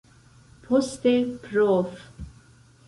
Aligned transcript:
Poste 0.63 1.37
prof. 1.43 2.09